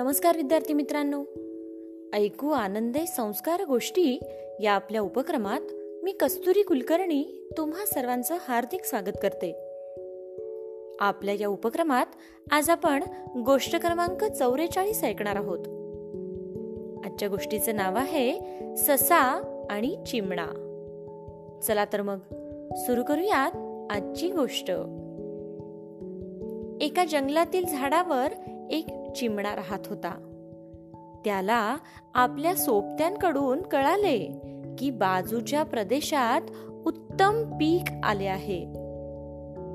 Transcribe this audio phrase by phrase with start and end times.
[0.00, 1.24] नमस्कार विद्यार्थी मित्रांनो.
[2.12, 4.20] ऐकू आनंदे संस्कार गोष्टी
[4.60, 5.60] या आपल्या उपक्रमात
[6.02, 9.52] मी कस्तुरी कुलकर्णी तुम्हा सर्वांचं हार्दिक स्वागत करते.
[11.00, 12.06] आपल्या या उपक्रमात
[12.50, 13.02] आज आपण
[13.46, 15.58] गोष्ट क्रमांक चौवेचाळीस ऐकणार आहोत.
[17.06, 18.38] आजच्या गोष्टीचं नाव आहे
[18.76, 20.46] ससा आणि चिमणा.
[21.62, 22.18] चला तर मग
[22.76, 23.56] सुरू करूयात
[23.92, 24.70] आजची गोष्ट.
[26.80, 28.28] एका जंगलातील झाडावर
[28.70, 30.26] एक चिमणा राहत होता.
[31.24, 31.76] त्याला
[32.14, 34.40] आपल्या सोबत्यांकडून कळाले
[34.78, 36.40] की बाजूच्या प्रदेशात
[36.86, 38.64] उत्तम पीक आले आहे.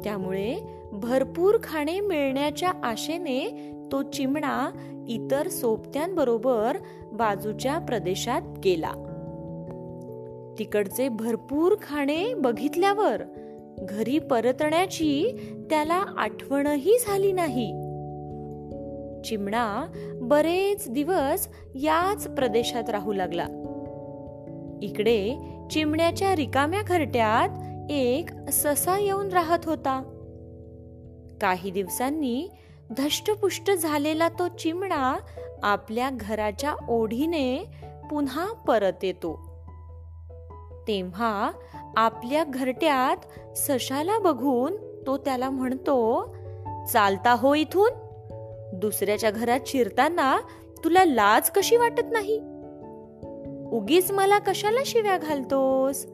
[0.04, 0.56] त्यामुळे
[0.92, 4.70] भरपूर खाणे मिळण्याच्या आशेने तो चिमणा
[5.08, 6.78] इतर सोबत्यांबरोबर
[7.12, 8.92] बाजूच्या प्रदेशात गेला.
[10.60, 13.22] तिकडचे भरपूर खाणे बघितल्यावर
[13.80, 15.38] घरी परतण्याची
[15.70, 17.85] त्याला आठवणही झाली नाही.
[19.26, 23.48] चिमणा बरेच दिवस याच प्रदेशात राहू लागला.
[24.82, 25.36] इकडे
[25.72, 27.50] चिमण्याच्या रिकाम्या घरट्यात
[27.92, 30.04] एक ससा येऊन राहत होता.
[31.42, 32.50] काही दिवसांनी
[32.98, 35.18] धष्टपुष्ट झालेला तो चिमणा
[35.64, 37.64] आपल्या घराच्या ओढीने
[38.10, 39.34] पुन्हा परत येतो.
[40.88, 41.52] तेव्हा
[41.98, 43.18] आपल्या घरट्यात
[43.58, 44.76] सशाला बघून
[45.08, 46.26] तो त्याला म्हणतो
[46.92, 48.05] चालता हो इथून.
[48.74, 50.38] दुसऱ्याच्या घरात शिरताना
[50.84, 52.40] तुला लाज कशी वाटत नाही?
[53.72, 56.06] उगीच मला कशाला शिव्या घालतोस?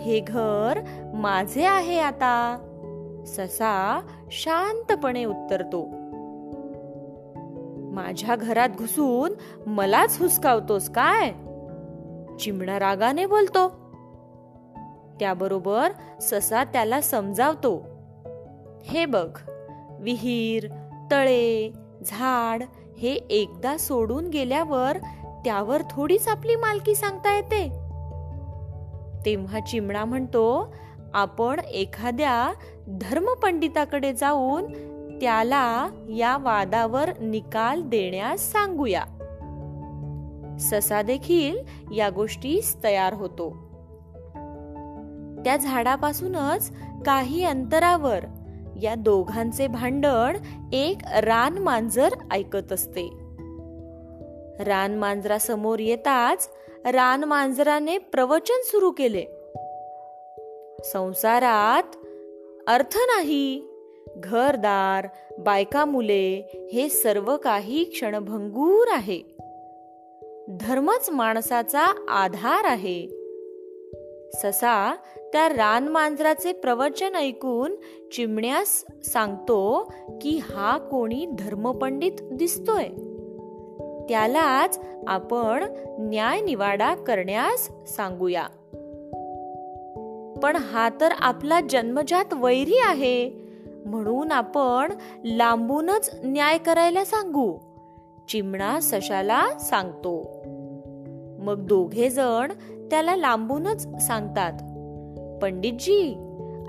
[0.00, 0.80] हे घर
[1.14, 2.64] माझे आहे आता.
[3.26, 4.00] ससा
[4.30, 5.88] शांतपणे उत्तरतो.
[7.90, 9.32] माझ्या घरात घुसून
[9.70, 11.32] मलाच हुसकावतोस काय?
[12.36, 13.68] चिमणा रागाने बोलतो.
[15.20, 15.88] त्याबरोबर
[16.20, 17.86] ससा त्याला समजावतो.
[18.84, 19.38] हे बघ
[20.00, 20.68] विहीर
[21.10, 21.72] तळे
[22.06, 22.62] झाड
[22.98, 24.98] हे एकदा सोडून गेल्यावर
[25.44, 27.68] त्यावर थोडीच आपली मालकी सांगता येते.
[29.26, 30.74] तेव्हा चिमणा म्हणतो
[31.14, 32.52] आपण एखाद्या
[32.88, 34.72] धर्मपंडिताकडे जाऊन
[35.20, 39.04] त्याला या वादावर निकाल देण्यास सांगूया.
[40.60, 41.58] ससा देखील
[41.94, 43.50] या गोष्टीस तयार होतो.
[45.44, 46.72] त्या झाडापासूनच
[47.06, 48.24] काही अंतरावर
[48.82, 50.36] या दोघांचे भांडण
[50.72, 53.10] एक रान मांजर ऐकत असते.
[54.64, 56.50] रान मांजरासमोर येताच
[56.84, 59.24] रान मांजराने प्रवचन सुरू केले.
[60.84, 61.96] संसारात
[62.66, 63.64] अर्थ नाही.
[64.16, 65.08] घरदार
[65.38, 69.22] बायका मुले हे सर्व काही क्षणभंगूर आहे.
[70.60, 73.17] धर्मच माणसाचा आधार आहे.
[74.34, 74.94] ससा
[75.32, 77.74] त्या रान मांजराचे प्रवचन ऐकून
[78.12, 82.84] चिमण्यास सांगतो की हा कोणी धर्मपंडित दिसतोय.
[84.08, 85.64] त्यालाच आपण
[85.98, 88.46] न्याय निवाडा करण्यास सांगूया.
[90.42, 93.30] पण हा तर आपला जन्मजात वैरी आहे.
[93.86, 94.92] म्हणून आपण
[95.24, 97.58] लांबूनच न्याय करायला सांगू
[98.28, 100.37] चिमणा सशाला सांगतो.
[101.48, 102.52] मग दोघे जण
[102.90, 104.52] त्याला लांबूनच सांगतात.
[105.42, 106.16] पंडितजी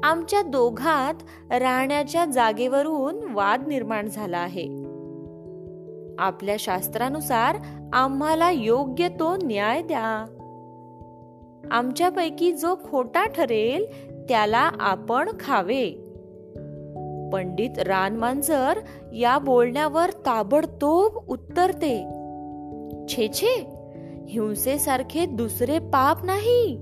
[0.03, 1.13] आमच्या दोघात
[1.51, 4.83] राहण्याच्या जागेवरून वाद निर्माण झाला आहे.
[6.19, 7.55] आपल्या शास्त्रानुसार
[7.93, 10.25] आम्हाला योग्य तो न्याय द्या.
[11.71, 13.85] आमच्यापैकी जो खोटा ठरेल
[14.29, 15.91] त्याला आपण खावे.
[17.33, 18.79] पंडित रानमांजर
[19.13, 21.97] या बोलण्यावर ताबडतोब उत्तरते
[23.09, 23.78] छे छे.
[24.29, 26.79] हिंसेसारखे दुसरे पाप नाही.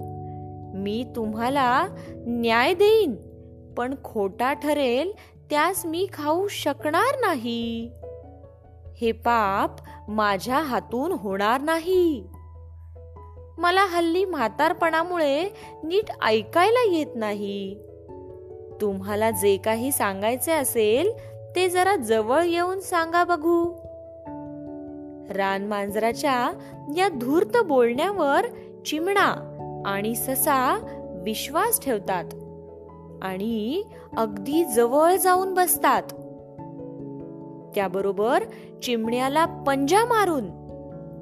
[0.74, 3.16] मी तुम्हाला न्याय देईन
[3.78, 5.12] पण खोटा ठरेल
[5.50, 7.92] त्यास मी खाऊ शकणार नाही.
[9.02, 9.72] हे पाप
[10.12, 12.24] माझ्या हातून होणार नाही.
[13.58, 15.44] मला हल्ली म्हातारपणामुळे
[15.84, 17.76] नीट ऐकायला येत नाही.
[18.82, 21.12] तुम्हाला जे काही सांगायचे असेल
[21.56, 23.87] ते जरा जवळ येऊन सांगा बघू.
[25.30, 26.52] रान मांजराच्या
[26.98, 28.46] या धूर्त बोलण्यावर
[28.86, 29.54] चिमणा
[29.86, 30.80] आणि ससा
[31.24, 32.26] विश्वास ठेवतात
[33.22, 33.84] आणि
[34.18, 36.04] अगदी जवळ जाऊन बसतात.
[37.76, 38.44] त्याबरोबर
[38.84, 40.44] चिमण्याला पंजा मारून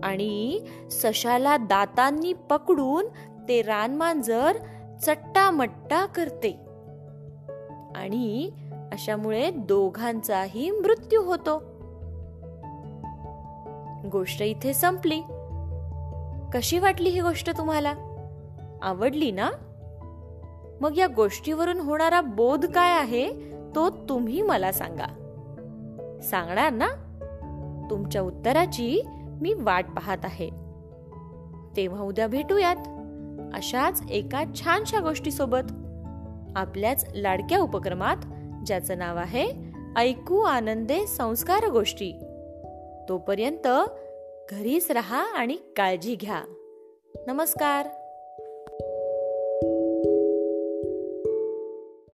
[0.04, 0.60] आणि
[0.92, 3.06] सशाला दातांनी पकडून
[3.50, 4.58] ते रानमांजर
[5.06, 6.60] चट्टामट्टा करते.
[7.96, 8.50] आणि
[8.92, 11.75] अशामुळे दोघांचाही मृत्यू होतो.
[14.12, 15.22] गोष्ट इथे संपली.
[16.54, 17.94] कशी वाटली ही गोष्ट तुम्हाला?
[18.82, 19.50] आवडली ना?
[20.82, 23.34] मग या गोष्टीवरून होणारा बोध काय आहे
[23.76, 25.06] तो तुम्ही मला सांगा.
[26.24, 26.88] सांगणार ना?
[27.90, 29.02] तुमच्या उत्तराची
[29.42, 30.50] मी वाट पाहत आहे.
[31.78, 32.76] तेव्हा उद्या भेटूयात.
[33.54, 35.72] अशाच एका छानशा गोष्टीसोबत.
[36.56, 38.18] आपल्याच लाडक्या उपक्रमात
[38.66, 39.52] ज्याचं नाव आहे
[39.98, 42.12] ऐकू आनंदे संस्कार गोष्टी.
[43.10, 43.68] तोपर्यंत
[44.50, 46.44] घरीच रहा आणि काळजी घ्या.
[47.28, 47.88] नमस्कार.